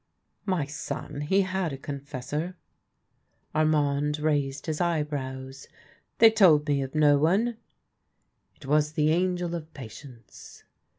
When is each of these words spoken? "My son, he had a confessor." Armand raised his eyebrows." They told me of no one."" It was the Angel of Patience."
"My 0.55 0.65
son, 0.65 1.21
he 1.21 1.41
had 1.41 1.71
a 1.71 1.77
confessor." 1.77 2.57
Armand 3.53 4.17
raised 4.17 4.65
his 4.65 4.81
eyebrows." 4.81 5.67
They 6.17 6.31
told 6.31 6.67
me 6.67 6.81
of 6.81 6.95
no 6.95 7.19
one."" 7.19 7.57
It 8.55 8.65
was 8.65 8.93
the 8.93 9.11
Angel 9.11 9.53
of 9.53 9.71
Patience." 9.75 10.63